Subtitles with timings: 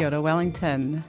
[0.00, 1.04] Kia ora, Wellington.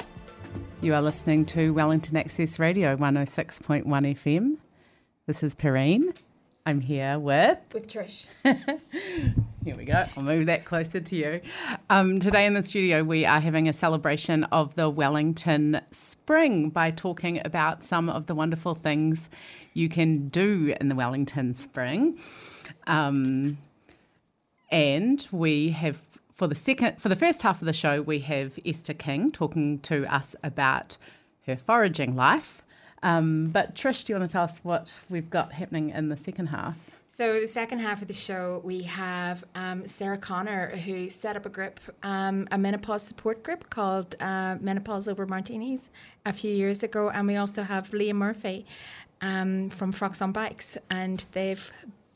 [0.81, 4.57] You are listening to Wellington Access Radio 106.1 FM.
[5.25, 6.13] This is Perrine.
[6.65, 7.57] I'm here with.
[7.73, 8.27] With Trish.
[9.63, 10.07] Here we go.
[10.17, 11.39] I'll move that closer to you.
[11.89, 16.91] Um, today in the studio, we are having a celebration of the Wellington Spring by
[16.91, 19.29] talking about some of the wonderful things
[19.73, 22.19] you can do in the Wellington Spring.
[22.87, 23.57] Um,
[24.69, 26.05] and we have
[26.41, 29.77] for the second for the first half of the show we have Esther King talking
[29.81, 30.97] to us about
[31.45, 32.63] her foraging life.
[33.03, 36.17] Um, but Trish, do you want to tell us what we've got happening in the
[36.17, 36.75] second half?
[37.09, 41.45] So the second half of the show, we have um, Sarah Connor, who set up
[41.45, 45.91] a group, um, a menopause support group called uh, Menopause Over Martinis
[46.25, 48.65] a few years ago, and we also have Leah Murphy
[49.21, 51.71] um, from Frocks on Bikes, and they've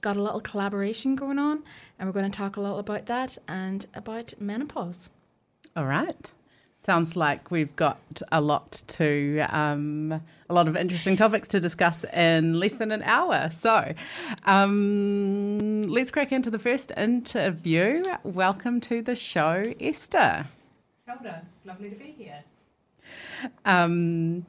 [0.05, 1.63] got a little collaboration going on,
[1.97, 5.09] and we're going to talk a lot about that and about menopause.
[5.75, 6.31] All right.
[6.77, 12.05] Sounds like we've got a lot to, um, a lot of interesting topics to discuss
[12.13, 13.49] in less than an hour.
[13.49, 13.95] So
[14.43, 18.03] um, let's crack into the first interview.
[18.21, 20.45] Welcome to the show, Esther.
[21.07, 22.43] Hilda, it's lovely to be here.
[23.65, 24.45] Um,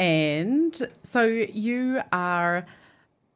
[0.00, 2.66] and so you are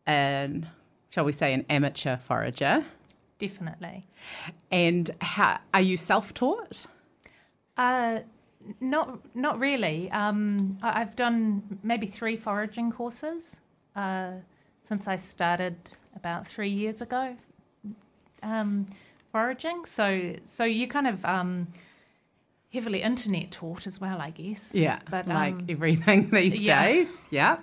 [0.04, 0.66] an,
[1.14, 2.84] shall we say, an amateur forager.
[3.38, 4.02] Definitely.
[4.72, 6.86] And how, are you self taught?
[7.76, 8.20] Uh,
[8.80, 10.10] not not really.
[10.10, 13.60] Um, I, I've done maybe three foraging courses
[13.94, 14.32] uh,
[14.82, 15.76] since I started
[16.16, 17.36] about three years ago.
[18.42, 18.86] Um,
[19.30, 21.68] foraging, so so you kind of um,
[22.72, 24.74] heavily internet taught as well, I guess.
[24.74, 26.84] Yeah, but like um, everything these yeah.
[26.84, 27.28] days.
[27.30, 27.58] Yeah.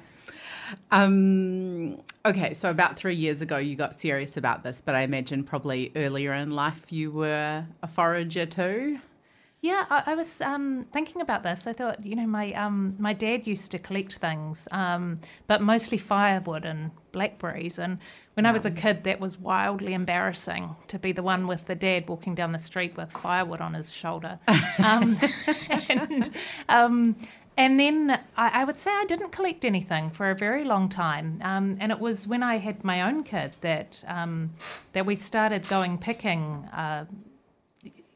[0.91, 5.43] Um, okay, so about three years ago, you got serious about this, but I imagine
[5.43, 8.99] probably earlier in life you were a forager too.
[9.61, 11.67] Yeah, I, I was um, thinking about this.
[11.67, 15.99] I thought, you know, my um, my dad used to collect things, um, but mostly
[15.99, 17.77] firewood and blackberries.
[17.77, 17.99] And
[18.33, 21.75] when I was a kid, that was wildly embarrassing to be the one with the
[21.75, 24.39] dad walking down the street with firewood on his shoulder.
[24.83, 25.17] Um,
[25.89, 26.29] and
[26.69, 27.15] um,
[27.61, 27.97] and then
[28.37, 31.27] I, I would say I didn't collect anything for a very long time.
[31.43, 34.51] Um, and it was when I had my own kid that um,
[34.93, 36.41] that we started going picking.
[36.73, 37.05] Uh,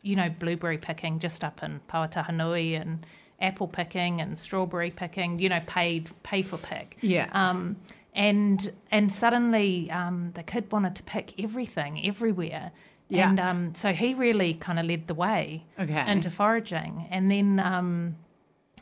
[0.01, 3.03] you know, blueberry picking just up in Pauatahanui and
[3.41, 6.97] apple picking and strawberry picking, you know, paid pay for pick.
[7.01, 7.27] Yeah.
[7.33, 7.75] Um,
[8.13, 12.71] and and suddenly um, the kid wanted to pick everything everywhere.
[13.09, 13.29] Yeah.
[13.29, 16.11] And um, so he really kind of led the way Okay.
[16.11, 17.07] into foraging.
[17.09, 18.15] And then um,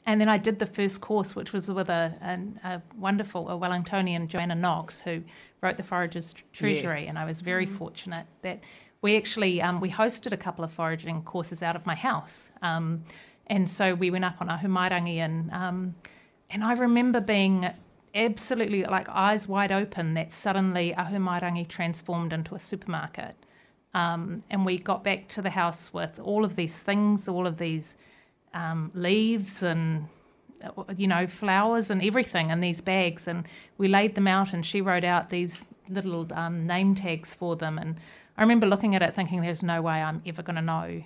[0.05, 3.53] and then I did the first course, which was with a, a, a wonderful a
[3.53, 5.23] Wellingtonian, Johanna Knox, who
[5.61, 7.01] wrote the Forager's Treasury.
[7.01, 7.09] Yes.
[7.09, 8.63] And I was very fortunate that
[9.01, 12.51] we actually um, we hosted a couple of foraging courses out of my house.
[12.61, 13.03] Um,
[13.47, 15.95] and so we went up on Ahumairangi and um,
[16.49, 17.69] and I remember being
[18.15, 23.35] absolutely like eyes wide open that suddenly Ahumairangi transformed into a supermarket.
[23.93, 27.57] Um, and we got back to the house with all of these things, all of
[27.57, 27.95] these
[28.53, 30.07] um, leaves and
[30.63, 33.45] uh, you know flowers and everything in these bags, and
[33.77, 34.53] we laid them out.
[34.53, 37.77] And she wrote out these little um, name tags for them.
[37.77, 37.99] And
[38.37, 41.03] I remember looking at it, thinking, "There's no way I'm ever going to know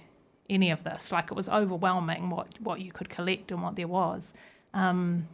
[0.50, 3.88] any of this." Like it was overwhelming what what you could collect and what there
[3.88, 4.34] was.
[4.74, 5.28] Um,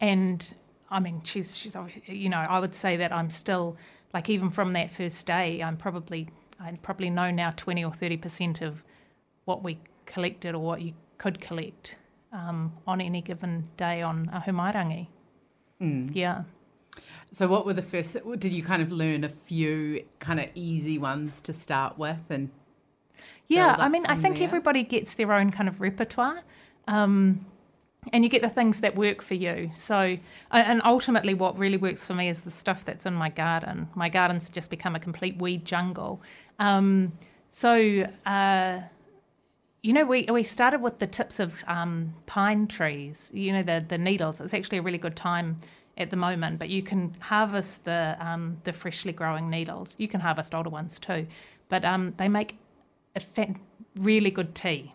[0.00, 0.54] and
[0.90, 1.76] I mean, she's she's
[2.06, 3.76] you know, I would say that I'm still
[4.14, 6.28] like even from that first day, I'm probably
[6.60, 8.84] I probably know now twenty or thirty percent of
[9.44, 11.96] what we collected or what you could collect
[12.32, 15.06] um, on any given day on Ahumairangi.
[15.80, 16.42] Yeah.
[17.32, 18.16] So, what were the first?
[18.38, 22.50] Did you kind of learn a few kind of easy ones to start with, and
[23.48, 24.44] Yeah, I mean, I think there?
[24.46, 26.42] everybody gets their own kind of repertoire.
[26.88, 27.44] Um,
[28.12, 29.70] and you get the things that work for you.
[29.74, 30.16] So,
[30.52, 33.88] and ultimately, what really works for me is the stuff that's in my garden.
[33.94, 36.22] My garden's just become a complete weed jungle.
[36.60, 37.12] Um,
[37.50, 38.80] so, uh,
[39.86, 43.84] you know, we, we started with the tips of um, pine trees, you know, the,
[43.86, 44.40] the needles.
[44.40, 45.56] It's actually a really good time
[45.96, 49.94] at the moment, but you can harvest the, um, the freshly growing needles.
[49.96, 51.28] You can harvest older ones too,
[51.68, 52.58] but um, they make
[53.14, 53.54] a fa-
[54.00, 54.92] really good tea.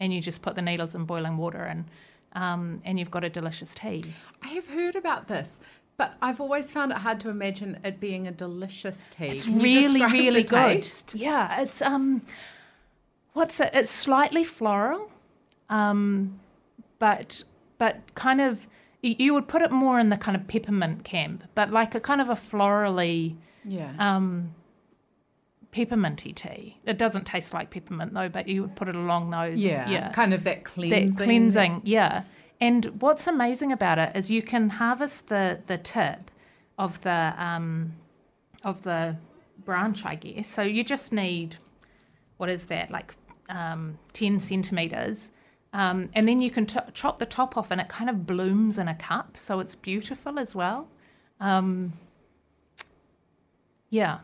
[0.00, 1.84] And you just put the needles in boiling water and,
[2.32, 4.06] um, and you've got a delicious tea.
[4.42, 5.60] I have heard about this,
[5.98, 9.26] but I've always found it hard to imagine it being a delicious tea.
[9.26, 10.88] It's really, really good.
[11.12, 12.22] Yeah, it's um,
[13.32, 13.70] what's it?
[13.72, 15.10] It's slightly floral,
[15.68, 16.40] um,
[16.98, 17.44] but
[17.78, 18.66] but kind of
[19.02, 22.20] you would put it more in the kind of peppermint camp, but like a kind
[22.20, 23.92] of a florally Yeah.
[23.98, 24.54] um,
[25.72, 26.76] pepperminty tea.
[26.84, 29.58] It doesn't taste like peppermint though, but you would put it along those.
[29.58, 30.10] Yeah, yeah.
[30.10, 31.14] kind of that cleansing.
[31.14, 32.24] that cleansing, yeah.
[32.60, 36.30] And what's amazing about it is you can harvest the the tip
[36.78, 37.94] of the um,
[38.64, 39.16] of the
[39.64, 40.46] branch, I guess.
[40.46, 41.56] So you just need
[42.36, 43.14] what is that like
[43.50, 45.32] um, ten centimeters,
[45.74, 48.78] um, and then you can t- chop the top off, and it kind of blooms
[48.78, 50.88] in a cup, so it's beautiful as well.
[51.40, 51.92] Um,
[53.90, 54.18] yeah.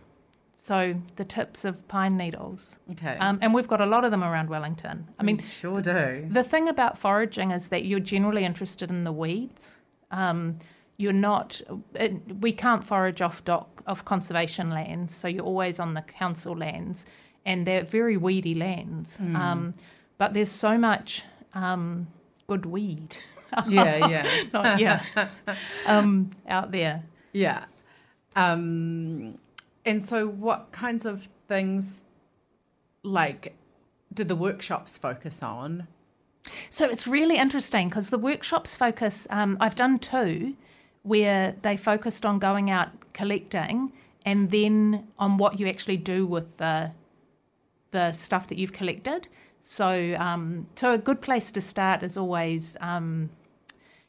[0.59, 2.79] So the tips of pine needles.
[2.93, 3.17] Okay.
[3.19, 5.07] Um, and we've got a lot of them around Wellington.
[5.19, 6.27] I mean, We sure do.
[6.31, 9.81] the thing about foraging is that you're generally interested in the weeds.
[10.11, 10.59] Um,
[10.97, 11.61] you're not.
[11.95, 16.57] It, we can't forage off dock off conservation lands, so you're always on the council
[16.57, 17.05] lands,
[17.47, 19.19] and they're very weedy lands.
[19.21, 19.73] Um,
[20.19, 22.09] but there's so much um,
[22.47, 23.17] good weed,
[23.69, 24.43] yeah, yeah.
[24.53, 25.03] not yeah,
[25.87, 27.05] um, out there.
[27.33, 27.65] Yeah.
[28.35, 29.39] Um,
[29.87, 32.05] and so, what kinds of things,
[33.03, 33.55] like,
[34.13, 35.87] did the workshops focus on?
[36.71, 39.27] So it's really interesting because the workshops focus.
[39.31, 40.55] Um, I've done two
[41.03, 43.93] where they focused on going out collecting
[44.25, 46.91] and then on what you actually do with the
[47.91, 49.29] the stuff that you've collected.
[49.61, 53.31] So, um, so a good place to start is always, um,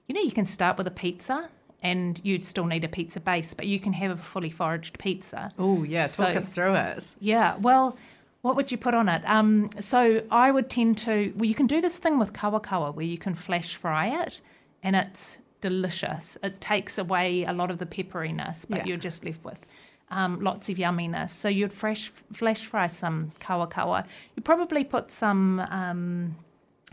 [0.08, 1.50] you know, you can start with a pizza,
[1.84, 5.52] and you still need a pizza base, but you can have a fully foraged pizza.
[5.60, 6.04] Oh, yeah.
[6.08, 7.16] Talk So- us through it.
[7.20, 7.98] Yeah, well,
[8.42, 9.22] what would you put on it?
[9.26, 11.34] Um, so I would tend to.
[11.36, 14.42] Well, you can do this thing with kawakawa where you can flash fry it,
[14.84, 16.38] and it's delicious.
[16.44, 18.86] It takes away a lot of the pepperiness, but Yeah.
[18.86, 19.66] you're just left with
[20.10, 21.32] um, lots of yumminess.
[21.32, 24.06] So you'd fresh flash fry some kawakawa.
[24.36, 26.36] You probably put some um,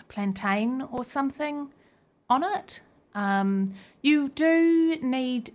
[0.09, 1.71] plantain or something
[2.29, 2.81] on it.
[3.15, 3.73] Um,
[4.03, 5.53] you do need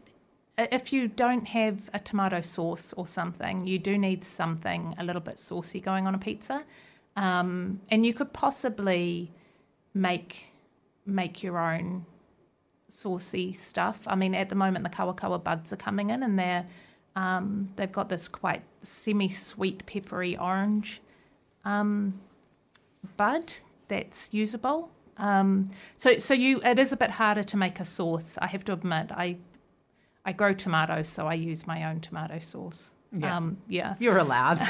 [0.58, 5.22] if you don't have a tomato sauce or something, you do need something a little
[5.22, 6.64] bit saucy going on a pizza.
[7.16, 9.32] Um, and you could possibly
[9.94, 10.52] make
[11.06, 12.06] make your own
[12.88, 14.02] saucy stuff.
[14.08, 16.66] I mean, at the moment, the kawakawa buds are coming in, and they're
[17.20, 21.02] um, they've got this quite semi-sweet, peppery orange
[21.66, 22.14] um,
[23.18, 23.54] bud
[23.88, 24.90] that's usable.
[25.18, 28.38] Um, so, so you it is a bit harder to make a sauce.
[28.42, 29.38] I have to admit, I
[30.26, 32.94] I grow tomatoes, so I use my own tomato sauce.
[33.12, 33.36] Yeah.
[33.38, 33.96] Um, yeah.
[34.00, 34.60] You're allowed.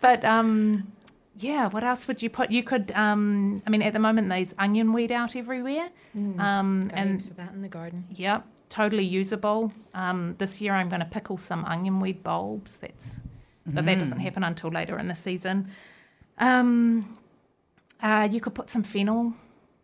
[0.00, 0.92] But um,
[1.36, 2.50] yeah, what else would you put?
[2.50, 2.92] You could.
[2.94, 5.88] Um, I mean, at the moment, there's onion weed out everywhere.
[6.14, 8.04] Um, Got and heaps of that in the garden.
[8.10, 9.72] yeah, totally usable.
[9.94, 12.78] Um, this year, I'm going to pickle some onion weed bulbs.
[12.78, 13.20] That's,
[13.66, 15.68] but that doesn't happen until later in the season.
[16.38, 17.18] Um,
[18.02, 19.34] uh, you could put some fennel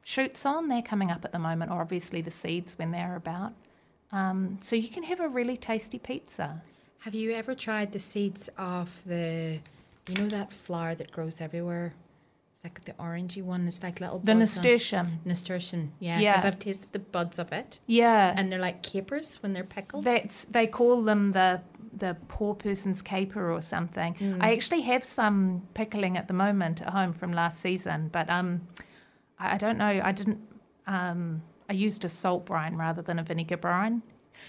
[0.04, 0.68] shoots on.
[0.68, 3.52] They're coming up at the moment, or obviously the seeds when they're about.
[4.12, 6.62] Um, so you can have a really tasty pizza.
[7.00, 9.58] Have you ever tried the seeds of the,
[10.08, 11.92] you know, that flower that grows everywhere?
[12.64, 13.68] Like the orangey one.
[13.68, 15.20] It's like little The buds on- nasturtium.
[15.26, 16.18] Nasturtium, yeah.
[16.18, 16.32] Yeah.
[16.32, 18.32] Because I've tasted the buds of it, Yeah.
[18.34, 20.04] and they're like capers when they're pickled.
[20.04, 21.60] That's they call them the
[21.92, 24.16] the poor person's caper or something.
[24.40, 28.66] I actually have some pickling at the moment at home from last season, but um,
[29.38, 30.00] I, I don't know.
[30.02, 30.40] I didn't.
[30.86, 34.02] Um, I used a salt brine rather than a vinegar brine.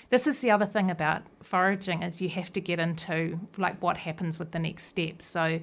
[0.09, 3.97] This is the other thing about foraging is you have to get into like what
[3.97, 5.21] happens with the next step.
[5.21, 5.59] So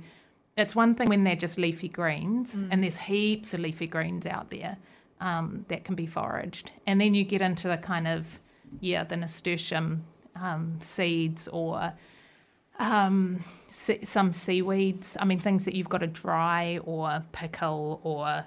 [0.56, 4.50] it's one thing when they're just leafy greens, and there's heaps of leafy greens out
[4.50, 4.76] there
[5.20, 8.40] um, that can be foraged, and then you get into the kind of
[8.80, 10.04] yeah the nasturtium
[10.36, 11.92] um, seeds or
[12.78, 15.16] um, se- some seaweeds.
[15.20, 18.44] I mean things that you've got to dry or pickle or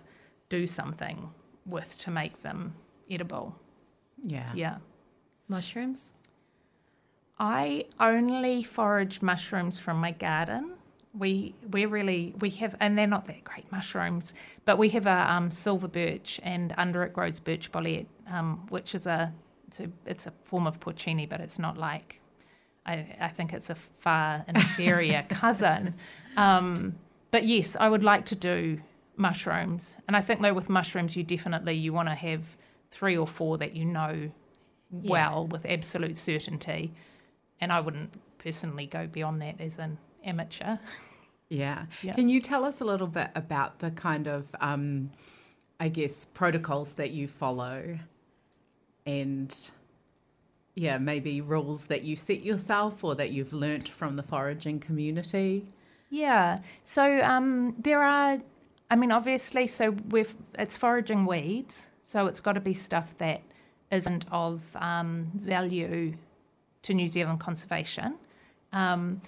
[0.50, 1.29] do something
[1.65, 2.74] with to make them
[3.09, 3.55] edible.
[4.21, 4.51] yeah.
[4.53, 4.77] Yeah.
[5.47, 6.13] Mushrooms.
[7.39, 10.74] I only forage mushrooms from my garden.
[11.17, 14.34] We we really we have, and they're not that great mushrooms,
[14.65, 18.95] but we have a um, silver birch, and under it grows birch bolete, um, which
[18.95, 19.34] is a
[19.67, 22.22] it's, a it's a form of porcini, but it's not like
[22.86, 25.95] I, I think it's a far inferior cousin.
[26.38, 26.95] Um,
[27.31, 28.79] but yes, I would like to do
[29.17, 32.57] mushrooms, and I think though with mushrooms, you definitely you want to have
[32.91, 34.29] three or four that you know
[34.91, 36.93] well with absolute certainty.
[37.62, 40.77] And I wouldn't personally go beyond that as an amateur.
[41.50, 41.86] Yeah.
[42.15, 45.12] Can you tell us a little bit about the kind of, um,
[45.79, 48.00] I guess, protocols that you follow
[49.05, 49.72] and,
[50.74, 55.67] yeah, maybe rules that you set yourself or that you've learnt from the foraging community?
[56.10, 56.58] Yeah.
[56.84, 58.39] So um, there are,
[58.89, 63.41] I mean, obviously, so we've it's foraging weeds, so it's got to be stuff that
[63.91, 66.13] isn't of um, value
[66.82, 68.15] to New Zealand conservation.
[68.74, 69.22] Um,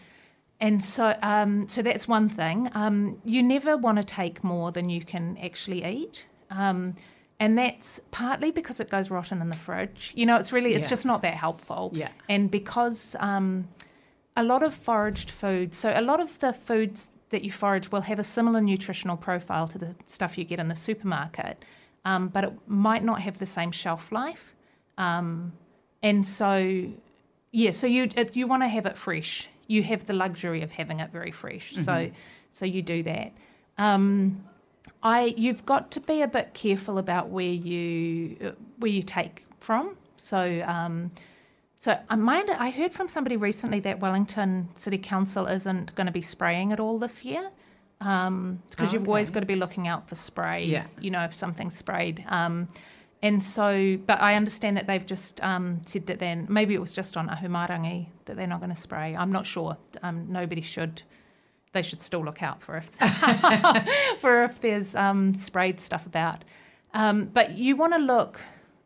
[0.59, 2.69] and so, um, so that's one thing.
[2.73, 6.27] Um, you never want to take more than you can actually eat.
[6.49, 6.95] Um,
[7.39, 10.13] and that's partly because it goes rotten in the fridge.
[10.15, 10.89] You know, it's really, it's Yeah.
[10.89, 11.91] just not that helpful.
[11.93, 12.09] Yeah.
[12.27, 13.67] And because um,
[14.35, 18.01] a lot of foraged foods, so a lot of the foods that you forage will
[18.01, 21.63] have a similar nutritional profile to the stuff you get in the supermarket,
[22.05, 24.55] um, but it might not have the same shelf life.
[24.97, 25.53] Um,
[26.01, 26.85] and so,
[27.51, 29.49] yeah, so you you want to have it fresh.
[29.67, 31.73] You have the luxury of having it very fresh.
[31.73, 32.09] So,
[32.51, 33.33] so you do that.
[33.77, 34.43] Um,
[35.03, 39.45] I you've got to be a bit careful about where you uh, where you take
[39.59, 39.95] from.
[40.17, 41.11] So um,
[41.75, 46.13] so I might I heard from somebody recently that Wellington City Council isn't going to
[46.13, 47.51] be spraying at all this year.
[47.99, 50.65] Um, because you've always got to be looking out for spray.
[50.65, 50.85] Yeah.
[50.99, 52.23] You know if something's sprayed.
[52.27, 52.67] Um,
[53.23, 56.93] and so, but I understand that they've just um, said that then maybe it was
[56.93, 59.15] just on Ahumairangi that they're not going to spray.
[59.15, 59.77] I'm not sure.
[60.03, 61.01] Um, nobody should.
[61.73, 62.85] They should still look out for if
[64.19, 66.43] for if there's um, sprayed stuff about.
[66.93, 68.39] Um, but you want to look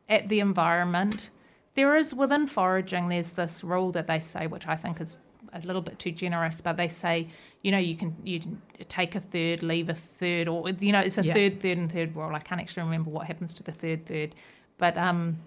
[0.10, 1.30] at the environment.
[1.76, 3.10] There is within foraging.
[3.10, 5.18] There's this rule that they say, which I think is
[5.54, 7.28] a little bit too generous, but they say,
[7.62, 8.40] you know, you can you
[8.88, 11.34] take a third, leave a third, or you know, it's a Yeah.
[11.34, 12.34] third, third, and third rule.
[12.36, 14.36] I can't actually remember what happens to the third, third,
[14.78, 15.38] but um,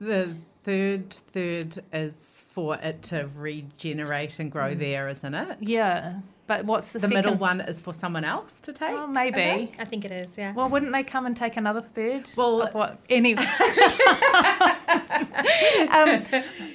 [0.00, 0.34] The
[0.64, 5.58] third third is for it to regenerate and grow there, isn't it?
[5.60, 6.14] yeah.
[6.46, 7.16] But what's the, The second?
[7.16, 8.90] middle one is for someone else to take.
[8.94, 9.40] Oh, maybe.
[9.40, 9.70] Okay.
[9.78, 10.52] I think it is, yeah.
[10.52, 12.28] Well, wouldn't they come and take another third?
[12.36, 12.98] Well- of what?
[13.08, 13.42] Anyway,
[15.14, 16.22] um,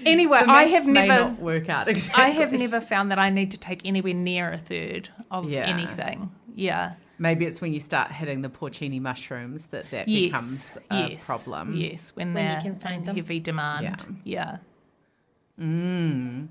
[0.05, 2.23] anyway, The I have may never, not work out exactly.
[2.23, 5.61] I have never found that I need to take anywhere near a third of Yeah.
[5.67, 6.31] anything.
[6.55, 6.93] Yeah.
[7.17, 10.21] Maybe it's when you start hitting the porcini mushrooms that that Yes.
[10.31, 11.25] becomes a yes.
[11.25, 11.75] problem.
[11.75, 12.11] Yes.
[12.15, 13.15] When, When you can find in them.
[13.15, 14.19] heavy demand.
[14.23, 14.57] Yeah.
[15.59, 16.47] Mm.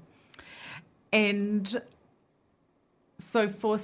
[1.12, 1.83] And
[3.16, 3.76] so, for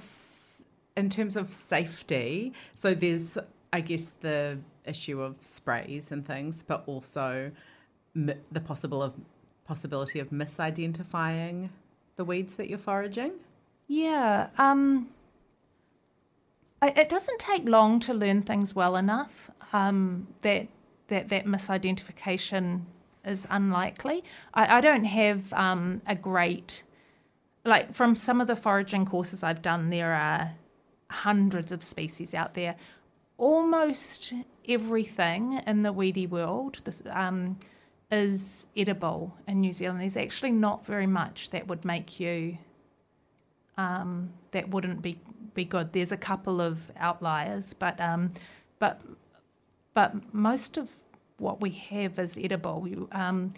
[0.97, 3.39] in terms of safety, so there's,
[3.73, 7.51] I guess, the issue of sprays and things, but also
[8.15, 9.15] the possible of
[9.65, 11.71] possibility of misidentifying
[12.17, 13.33] the weeds that you're foraging.
[13.89, 14.49] Yeah.
[14.59, 15.09] Um,
[16.83, 20.69] it doesn't take long to learn things well enough um, that
[21.09, 22.83] that that misidentification
[23.25, 24.23] is unlikely.
[24.53, 26.83] I, I don't have um, a great
[27.65, 29.91] like from some of the foraging courses I've done.
[29.91, 30.53] There are
[31.11, 32.77] hundreds of species out there.
[33.37, 34.33] Almost
[34.69, 37.59] everything in the weedy world this, um,
[38.15, 40.01] is edible in New Zealand.
[40.01, 42.59] There's actually not very much that would make you
[43.77, 45.19] um, that wouldn't be
[45.55, 45.93] be good.
[45.93, 48.33] There's a couple of outliers, but um,
[48.79, 49.01] but
[49.95, 50.89] but most of
[51.39, 52.87] what we have is edible.
[52.89, 53.53] You, um,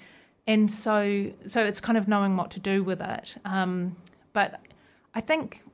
[0.47, 3.37] and so so it's kind of knowing what to do with it.
[3.45, 3.97] Um,
[4.33, 4.61] but
[5.15, 5.65] I think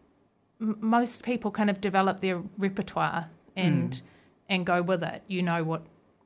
[0.60, 4.00] m- most people kind of develop their repertoire and
[4.48, 5.22] and go with it.
[5.28, 5.82] You know what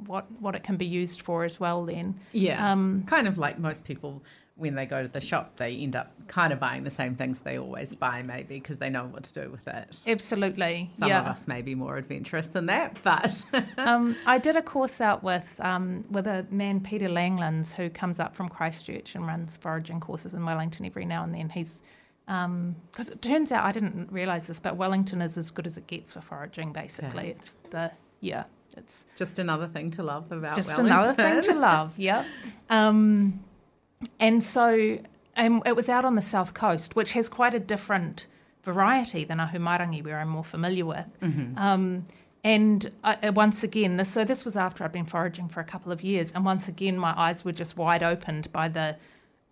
[0.06, 1.84] what what it can be used for as well.
[1.84, 2.72] Then Yeah.
[2.72, 4.22] Um, kind of like most people,
[4.56, 7.40] when they go to the shop, they end up kind of buying the same things
[7.40, 10.02] they always buy, maybe because they know what to do with it.
[10.06, 11.20] absolutely, Some yeah.
[11.20, 13.44] of us may be more adventurous than that, but
[13.78, 18.18] um, I did a course out with um, with a man Peter Langlands who comes
[18.20, 21.48] up from Christchurch and runs foraging courses in Wellington every now and then.
[21.50, 21.82] He's
[22.26, 25.86] because it turns out I didn't realise this, but Wellington is as good as it
[25.86, 26.72] gets for foraging.
[26.72, 27.30] Basically, Yeah.
[27.30, 28.44] it's the yeah,
[28.76, 30.92] it's just another thing to love about just Wellington.
[30.92, 31.94] another thing to love.
[31.98, 32.26] Yep.
[32.70, 33.42] Um,
[34.20, 34.98] and so
[35.36, 38.26] um, it was out on the south coast, which has quite a different
[38.62, 41.06] variety than Ahumairangi, where I'm more familiar with.
[41.56, 42.04] Um,
[42.44, 45.64] and I, uh, once again, this, so this was after I'd been foraging for a
[45.64, 48.96] couple of years, and once again, my eyes were just wide opened by the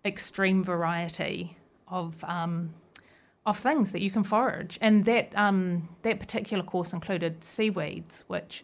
[0.05, 2.73] extreme variety of um,
[3.45, 4.77] of things that you can forage.
[4.81, 8.63] And that um, that particular course included seaweeds, which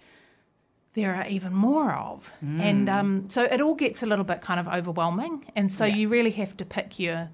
[0.93, 2.33] there are even more of.
[2.41, 5.45] And um, so it all gets a little bit kind of overwhelming.
[5.55, 5.95] And so Yeah.
[5.95, 7.29] you really have to pick your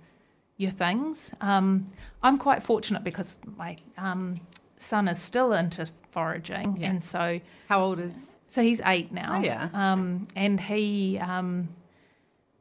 [0.60, 1.34] your things.
[1.40, 1.88] Um,
[2.24, 4.36] I'm quite fortunate because my um,
[4.78, 6.90] son is still into foraging, Yeah.
[6.90, 8.36] and so How old is?
[8.48, 9.38] so he's eight now.
[9.38, 9.70] Oh, yeah.
[9.74, 11.70] Um, and he, um,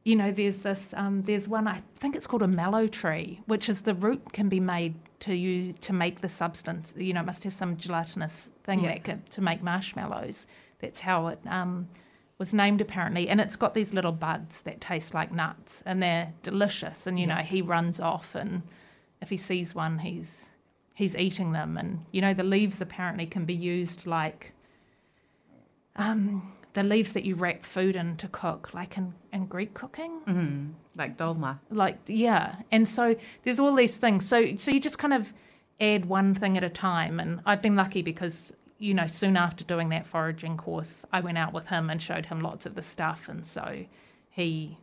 [0.03, 3.67] you know, there's this, um, there's one, I think it's called a mallow tree, which
[3.67, 6.93] is the root can be made to you to make the substance.
[6.95, 8.89] You know, it must have some gelatinous thing Yeah.
[8.89, 10.45] that could, to make marshmallows.
[10.79, 11.87] That's how it um,
[12.37, 13.29] was named apparently.
[13.29, 17.07] And it's got these little buds that taste like nuts and they're delicious.
[17.07, 17.37] And, you Yeah.
[17.37, 18.61] know, he runs off and
[19.21, 20.49] if he sees one, he's,
[20.93, 21.77] he's eating them.
[21.77, 24.53] And, you know, the leaves apparently can be used like,
[25.95, 30.21] um, the leaves that you wrap food in to cook, like in, in Greek cooking.
[30.27, 31.57] Mm, like dolma.
[31.71, 34.27] Like yeah, and so there's all these things.
[34.27, 35.33] So so you just kind of
[35.81, 37.19] add one thing at a time.
[37.19, 41.37] And I've been lucky because you know soon after doing that foraging course, I went
[41.37, 43.85] out with him and showed him lots of the stuff, and so
[44.29, 44.77] he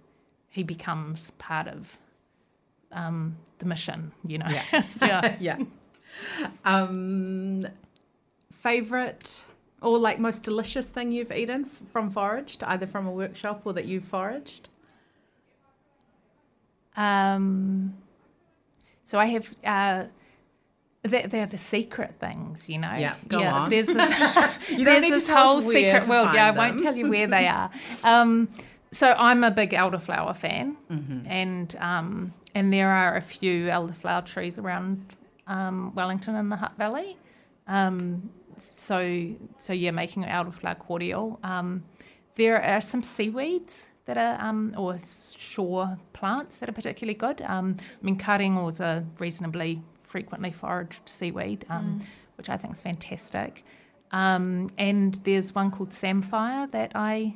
[0.48, 1.98] he becomes part of
[2.92, 4.12] um, the mission.
[4.26, 4.82] You know, Yeah.
[5.02, 5.36] yeah.
[5.40, 5.58] yeah.
[6.64, 7.66] Um,
[8.52, 9.44] favorite
[9.82, 13.72] or like most delicious thing you've eaten f- from foraged, either from a workshop or
[13.74, 14.68] that you've foraged?
[16.96, 17.94] Um,
[19.04, 19.54] so I have.
[19.64, 20.04] Uh,
[21.04, 22.94] they're, they're the secret things, you know.
[22.94, 23.70] Yeah, go on.
[23.70, 24.10] There's this,
[24.70, 26.30] You don't there's need to this tell whole secret world.
[26.34, 27.70] Yeah, I find won't tell you where they are.
[28.02, 28.48] Um,
[28.90, 31.26] so I'm a big elderflower fan, Mm-hmm.
[31.26, 35.14] and um, and there are a few elderflower trees around
[35.46, 37.16] um, Wellington in the Hutt Valley.
[37.66, 41.38] Um, so so yeah, making elderflower cordial.
[41.42, 41.82] Um,
[42.36, 47.42] there are some seaweeds that are um, or shore plants that are particularly good.
[47.42, 52.00] Um, I mean, karengo is a reasonably frequently foraged seaweed, um,
[52.36, 53.64] which I think is fantastic.
[54.12, 57.34] Um, and there's one called samphire that I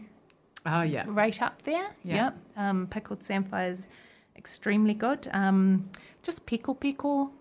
[0.67, 1.05] Oh, yeah.
[1.09, 1.89] rate up there.
[2.05, 2.15] Yeah.
[2.25, 2.37] Yep.
[2.57, 3.89] Um, pickled samphire is
[4.37, 5.29] extremely good.
[5.33, 5.89] Um,
[6.23, 7.33] just pickle pickle,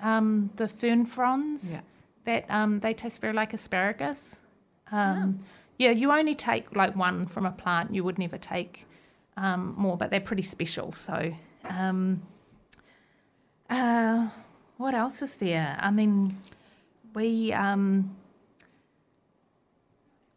[0.00, 1.80] um, the fern fronds Yeah.
[2.24, 4.40] that um, they taste very like asparagus.
[4.92, 5.40] Um,
[5.78, 7.94] Yeah, you only take like one from a plant.
[7.94, 8.86] You would never take
[9.36, 10.92] um, more, but they're pretty special.
[10.92, 11.32] So,
[11.68, 12.20] um,
[13.70, 14.28] uh,
[14.78, 15.76] what else is there?
[15.78, 16.36] I mean,
[17.14, 17.52] we.
[17.52, 18.16] Um,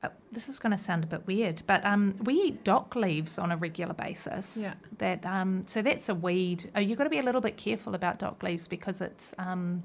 [0.04, 3.38] uh, this is going to sound a bit weird, but um, we eat dock leaves
[3.38, 4.58] on a regular basis.
[4.58, 4.74] Yeah.
[4.98, 6.70] That um, so that's a weed.
[6.76, 9.84] Oh, you've got to be a little bit careful about dock leaves because it's um,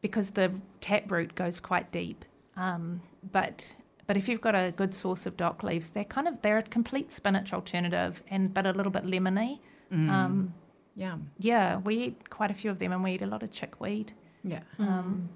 [0.00, 2.24] because the tap root goes quite deep.
[2.56, 3.00] Um,
[3.32, 3.66] but
[4.06, 6.62] but if you've got a good source of dock leaves, they're kind of they're a
[6.62, 9.58] complete spinach alternative and but a little bit lemony.
[9.92, 10.50] Mm.
[10.96, 11.30] Yum.
[11.38, 14.12] yeah, we eat quite a few of them, and we eat a lot of chickweed.
[14.42, 14.60] Yeah.
[14.78, 15.28] Um,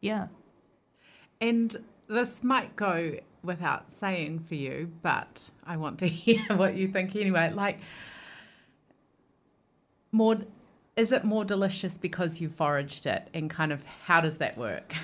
[0.00, 0.26] yeah.
[1.40, 1.74] And
[2.08, 7.16] this might go without saying for you, but I want to hear what you think
[7.16, 7.52] anyway.
[7.54, 7.80] Like,
[10.12, 10.36] more,
[10.96, 14.94] is it more delicious because you foraged it, and kind of how does that work?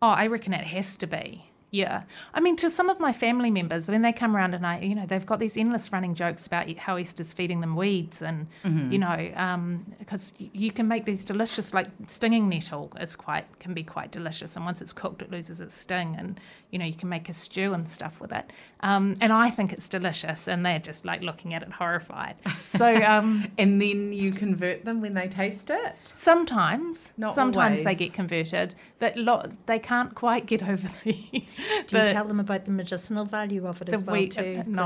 [0.00, 1.44] Oh, I reckon it has to be.
[1.72, 2.02] Yeah.
[2.34, 4.94] I mean, to some of my family members, when they come around and I, you
[4.94, 8.98] know, they've got these endless running jokes about how Esther's feeding them weeds and, you
[8.98, 14.12] know, because you can make these delicious, like stinging nettle is quite, can be quite
[14.12, 14.54] delicious.
[14.54, 16.14] And once it's cooked, it loses its sting.
[16.18, 16.38] And,
[16.70, 18.52] you know, you can make a stew and stuff with it.
[18.80, 20.48] Um, and I think it's delicious.
[20.48, 22.34] And they're just like looking at it horrified.
[22.66, 25.94] So, um, And then you convert them when they taste it.
[26.02, 28.74] Sometimes, Not sometimes they get converted.
[28.98, 31.44] That lo- they can't quite get over the.
[31.86, 34.56] Do you tell them about the medicinal value of it the as well wheat- too?
[34.56, 34.82] 'Cause No,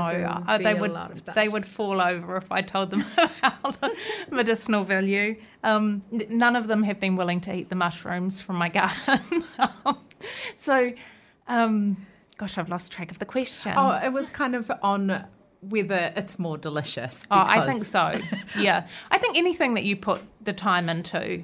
[0.47, 1.35] uh, they would lot of that.
[1.35, 3.95] they would fall over if I told them about the
[4.31, 5.35] medicinal value.
[5.63, 9.19] Um, none of them have been willing to eat the mushrooms from my garden.
[10.55, 10.93] So,
[11.47, 11.97] um,
[12.37, 13.73] gosh, I've lost track of the question.
[13.77, 15.25] Oh, it was kind of on
[15.61, 17.25] whether it's more delicious.
[17.29, 18.13] Oh, I think so.
[18.59, 21.43] Yeah, I think anything that you put the time into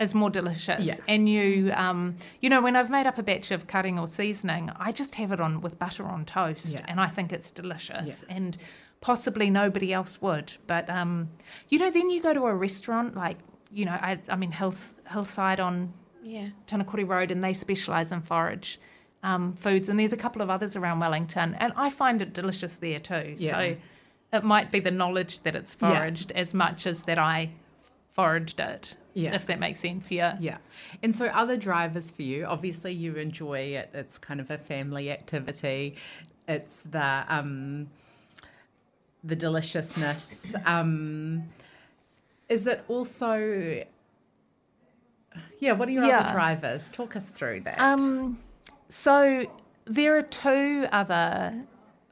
[0.00, 0.86] is more delicious.
[0.86, 0.96] Yeah.
[1.06, 4.70] And you, um, you know, when I've made up a batch of cutting or seasoning,
[4.76, 6.84] I just have it on with butter on toast, Yeah.
[6.88, 8.24] and I think it's delicious.
[8.28, 8.56] And
[9.02, 11.28] possibly nobody else would, but um,
[11.68, 13.38] you know, then you go to a restaurant like,
[13.70, 16.48] you know, I, I mean, Hills, Hillside on yeah.
[16.66, 18.80] Tinakori Road, and they specialise in forage
[19.22, 19.88] um, foods.
[19.88, 23.36] And there's a couple of others around Wellington, and I find it delicious there too.
[23.38, 23.50] Yeah.
[23.52, 23.76] So
[24.32, 25.98] it might be the knowledge that it's Yeah.
[25.98, 27.50] foraged as much as that I
[28.20, 28.96] foraged it.
[29.14, 29.34] Yeah.
[29.34, 30.36] If that makes sense, yeah.
[30.40, 30.58] Yeah.
[31.02, 33.90] And so other drivers for you, obviously you enjoy it.
[33.92, 35.96] It's kind of a family activity.
[36.46, 37.88] It's the um
[39.24, 40.54] the deliciousness.
[40.64, 41.44] Um
[42.48, 43.84] is it also
[45.58, 46.20] Yeah, what are your Yeah.
[46.20, 46.90] other drivers?
[46.90, 47.78] Talk us through that.
[47.80, 48.38] Um,
[48.88, 49.44] so
[49.84, 51.54] there are two other.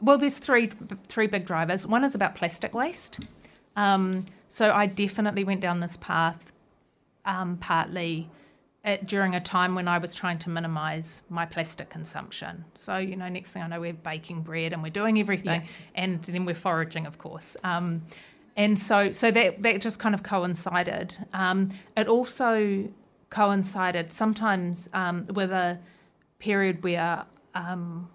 [0.01, 0.71] Well, there's three
[1.09, 1.87] three big drivers.
[1.87, 3.21] One is about plastic waste.
[3.79, 6.53] Um, so I definitely went down this path,
[7.25, 8.29] um, partly
[8.83, 12.65] at, during a time when I was trying to minimise my plastic consumption.
[12.75, 15.63] So you know, next thing I know, we're baking bread and we're doing everything,
[15.95, 17.57] and then we're foraging, of course.
[17.63, 18.03] Um,
[18.57, 21.15] and so, so that that just kind of coincided.
[21.33, 22.89] Um, it also
[23.31, 25.79] coincided sometimes um, with a
[26.41, 28.09] period where um,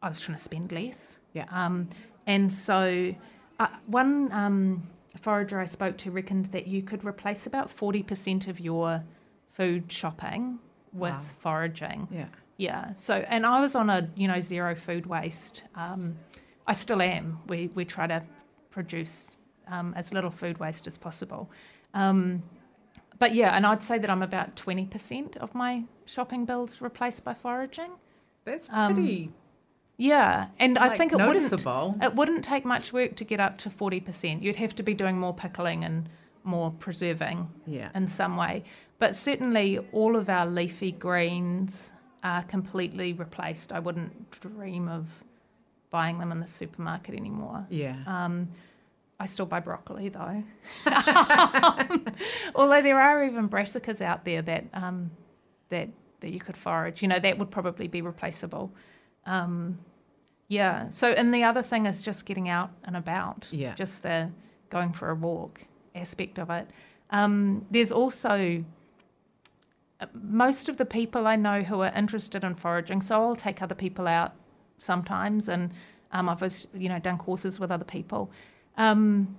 [0.00, 1.18] I was trying to spend less.
[1.32, 1.46] Yeah.
[1.50, 1.88] Um,
[2.26, 3.12] and so,
[3.58, 4.82] uh, one um,
[5.18, 9.02] forager I spoke to reckoned that you could replace about 40% of your
[9.50, 10.58] food shopping
[10.92, 11.20] with Wow.
[11.40, 12.08] foraging.
[12.10, 12.26] yeah.
[12.58, 12.92] Yeah.
[12.94, 15.64] So, and I was on a you know zero food waste.
[15.74, 16.16] Um,
[16.66, 17.40] I still am.
[17.48, 18.22] We we try to
[18.70, 19.32] produce
[19.68, 21.50] um, as little food waste as possible.
[21.94, 22.42] Um,
[23.18, 27.24] but yeah, and I'd say that I'm about twenty percent of my shopping bills replaced
[27.24, 27.92] by foraging.
[28.44, 29.30] That's Um, pretty
[29.98, 31.88] Yeah, and I think it noticeable.
[31.92, 34.42] wouldn't it wouldn't take much work to get up to forty percent.
[34.42, 36.08] You'd have to be doing more pickling and
[36.44, 37.90] more preserving yeah.
[37.94, 38.64] in some way.
[38.98, 43.72] But certainly, all of our leafy greens are completely replaced.
[43.72, 45.22] I wouldn't dream of
[45.90, 47.66] buying them in the supermarket anymore.
[47.68, 47.96] Yeah.
[48.06, 48.46] Um,
[49.20, 50.42] I still buy broccoli though.
[52.56, 55.10] Although there are even brassicas out there that um,
[55.68, 55.88] that
[56.20, 57.02] that you could forage.
[57.02, 58.72] You know that would probably be replaceable.
[59.26, 59.78] Um,
[60.48, 60.88] yeah.
[60.90, 63.48] So and the other thing is just getting out and about.
[63.50, 63.74] Yeah.
[63.74, 64.30] Just the
[64.70, 66.68] going for a walk aspect of it.
[67.10, 68.64] Um, there's also
[70.00, 73.00] uh, most of the people I know who are interested in foraging.
[73.00, 74.32] So I'll take other people out
[74.78, 75.70] sometimes, and
[76.12, 76.42] um, I've
[76.74, 78.30] you know done courses with other people.
[78.76, 79.36] Um,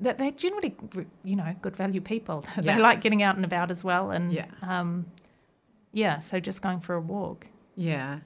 [0.00, 0.74] that they're generally,
[1.22, 2.44] you know, good value people.
[2.62, 2.74] Yeah.
[2.76, 4.46] they like getting out and about as well, and Yeah.
[4.62, 5.06] um,
[5.92, 6.18] yeah.
[6.18, 7.46] So just going for a walk.
[7.76, 8.18] Yeah.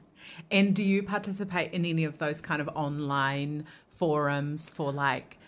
[0.51, 5.39] And do you participate in any of those kind of online forums for like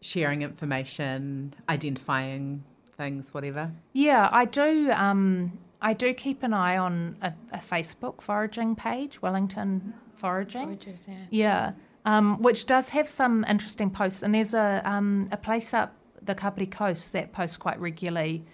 [0.00, 2.64] sharing information, identifying
[2.96, 3.70] things, whatever?
[3.92, 4.90] Yeah, I do.
[4.92, 10.66] Um, I do keep an eye on a, a Facebook foraging page, Wellington Foraging.
[10.66, 11.14] Gorgeous, yeah.
[11.30, 11.72] Yeah,
[12.04, 14.22] um, which does have some interesting posts.
[14.22, 18.44] And there's a um, a place up the Kapiti coast that posts quite regularly,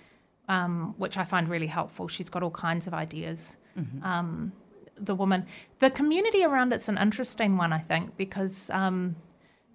[0.49, 2.07] um, which I find really helpful.
[2.09, 3.57] She's got all kinds of ideas.
[4.05, 4.53] Um,
[4.97, 5.47] the woman,
[5.79, 9.17] the community around it's an interesting one, I think, because um,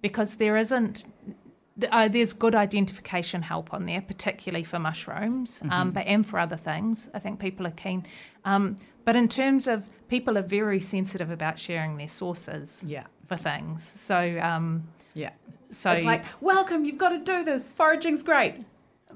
[0.02, 1.04] because there isn't.
[1.90, 6.56] Uh, there's good identification help on there, particularly for mushrooms, um, but and for other
[6.56, 7.08] things.
[7.14, 8.06] I think people are keen.
[8.44, 13.04] Um, but in terms of people are very sensitive about sharing their sources Yeah.
[13.26, 13.82] for things.
[13.82, 15.30] So, um, Yeah.
[15.70, 17.70] so it's like, welcome, you've got to do this.
[17.70, 18.56] Foraging's great.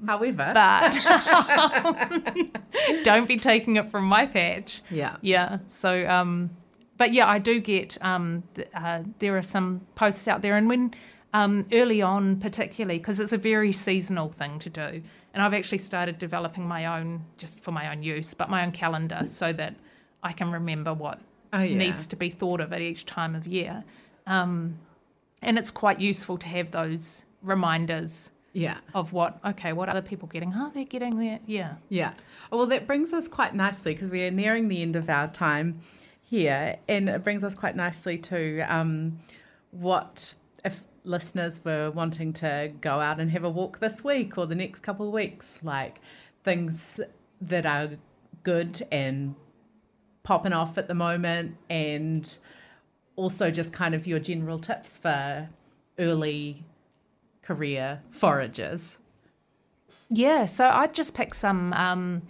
[0.05, 0.97] However, but
[3.03, 4.81] don't be taking it from my patch.
[4.89, 5.17] yeah.
[5.21, 5.59] Yeah.
[5.67, 6.49] So, um,
[6.97, 10.91] but yeah, I do get um, uh, there are some posts out there, and when
[11.33, 15.01] um, early on, particularly because it's a very seasonal thing to do,
[15.33, 18.71] and I've actually started developing my own just for my own use, but my own
[18.71, 19.75] calendar so that
[20.23, 21.19] I can remember what
[21.53, 21.77] Oh, yeah.
[21.77, 23.83] needs to be thought of at each time of year.
[24.27, 24.77] Um,
[25.41, 28.77] and it's quite useful to have those reminders Yeah.
[28.93, 30.53] of what okay, what other people getting?
[30.55, 31.39] Oh, they're getting there.
[31.45, 31.75] Yeah.
[31.89, 32.13] Yeah.
[32.51, 35.27] Oh, Well, that brings us quite nicely because we are nearing the end of our
[35.27, 35.81] time
[36.23, 39.19] here, and it brings us quite nicely to um,
[39.71, 44.47] what if listeners were wanting to go out and have a walk this week or
[44.47, 45.99] the next couple of weeks, like
[46.43, 46.99] things
[47.41, 47.89] that are
[48.43, 49.35] good and
[50.23, 52.37] popping off at the moment, and
[53.17, 55.49] also just kind of your general tips for
[55.99, 56.63] early
[57.45, 58.97] career foragers.
[60.09, 62.21] Yeah, so I'd just pick some um,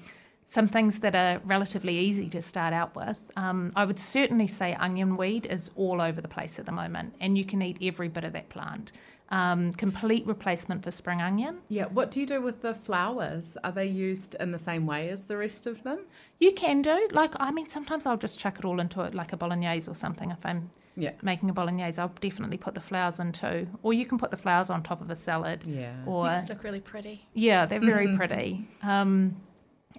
[0.45, 3.17] some things that are relatively easy to start out with.
[3.35, 7.15] Um, I would certainly say onion weed is all over the place at the moment,
[7.19, 8.91] and you can eat every bit of that plant.
[9.29, 11.59] Um, complete replacement for spring onion.
[11.69, 13.57] Yeah, what do you do with the flowers?
[13.63, 16.01] Are they used in the same way as the rest of them?
[16.39, 19.33] You can do like I mean, sometimes I'll just chuck it all into it like
[19.33, 20.29] a bolognese or something.
[20.29, 21.13] If I'm Yeah.
[21.23, 23.67] making a bolognese, I'll definitely put the flowers in too.
[23.81, 25.65] Or you can put the flowers on top of a salad.
[25.65, 25.95] Yeah.
[26.05, 27.25] Or These look really pretty.
[27.33, 28.17] Yeah, they're very Mm-hmm.
[28.21, 28.67] pretty.
[28.83, 29.35] Um,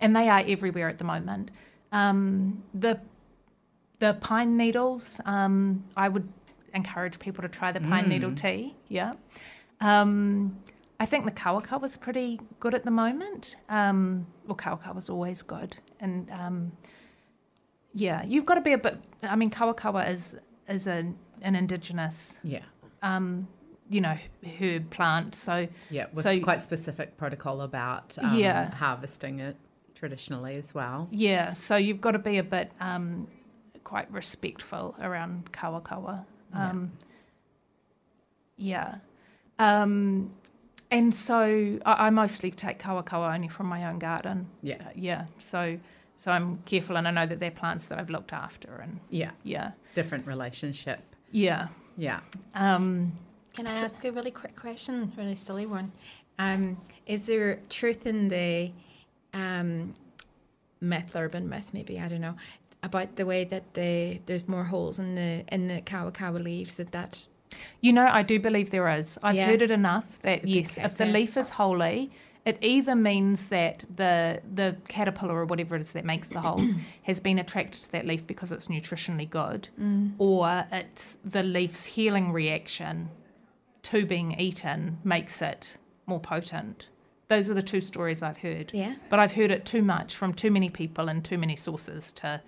[0.01, 1.51] and they are everywhere at the moment.
[1.93, 3.01] Um, the
[3.99, 6.29] the pine needles, um, I would
[6.75, 8.37] encourage people to try the pine needle Mm.
[8.37, 8.75] tea.
[8.89, 9.15] Yeah.
[9.81, 10.59] Um,
[11.01, 13.57] I think the kawakawa is pretty good at the moment.
[13.71, 15.79] Um, well, kawakawa was always good.
[16.01, 16.73] And um,
[17.95, 20.37] yeah, you've got to be a bit, I mean, kawakawa is,
[20.69, 21.07] is a,
[21.41, 22.65] an indigenous, Yeah.
[23.03, 23.49] um,
[23.89, 24.17] you know,
[24.61, 25.35] herb plant.
[25.35, 28.75] So Yeah, with So- quite specific protocol about um, Yeah.
[28.75, 29.57] harvesting it
[29.97, 31.09] traditionally as well.
[31.11, 33.27] Yeah, so you've got to be a bit um,
[33.83, 36.25] quite respectful around kawakawa.
[36.55, 36.71] Yeah.
[36.71, 36.93] Um,
[38.57, 38.95] yeah.
[39.59, 40.31] Um,
[40.91, 44.47] and so I, I mostly take kawakawa only from my own garden.
[44.63, 44.77] Yeah.
[44.77, 45.27] Uh, yeah.
[45.39, 45.79] So
[46.19, 49.33] so I'm careful and I know that they're plants that I've looked after and Yeah,
[49.43, 49.73] yeah.
[49.95, 51.01] different relationship.
[51.31, 51.69] Yeah.
[51.99, 52.21] Yeah.
[52.55, 53.13] Um,
[53.55, 55.93] Can I ask a really quick question, really silly one?
[56.39, 58.71] Um, is there truth in the
[59.43, 59.95] um,
[60.81, 62.37] myth, urban myth, maybe I don't know,
[62.83, 66.93] about the way that the there's more holes in the in the kawakawa leaves that
[66.93, 67.27] that
[67.81, 69.19] You know, I do believe there is.
[69.23, 69.47] I've Yeah.
[69.47, 72.11] heard it enough that yes, if the leaf is holy
[72.45, 76.75] it either means that the the caterpillar or whatever it is that makes the holes
[77.03, 79.69] has been attracted to that leaf because it's nutritionally good,
[80.19, 83.11] or it's the leaf's healing reaction
[83.83, 86.89] to being eaten makes it more potent.
[87.29, 88.71] Those are the two stories I've heard.
[88.73, 88.95] Yeah.
[89.09, 92.41] But I've heard it too much from too many people and too many sources to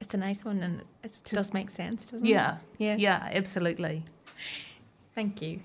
[0.00, 2.56] It's a nice one and it does make sense, doesn't yeah.
[2.78, 2.84] it?
[2.84, 2.96] Yeah.
[2.96, 4.04] Yeah, absolutely.
[5.14, 5.60] Thank you.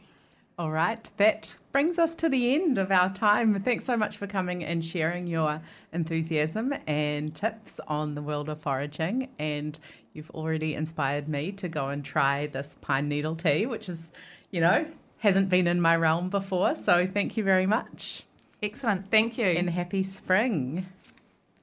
[0.59, 3.61] All right, that brings us to the end of our time.
[3.61, 5.61] Thanks so much for coming and sharing your
[5.93, 9.29] enthusiasm and tips on the world of foraging.
[9.37, 9.77] And
[10.13, 14.11] you've already inspired me to go and try this pine needle tea, which is,
[14.49, 14.87] you know,
[15.19, 16.75] hasn't been in my realm before.
[16.75, 18.23] So thank you very much
[18.61, 19.11] Excellent.
[19.11, 19.45] Thank you.
[19.45, 20.87] and happy spring.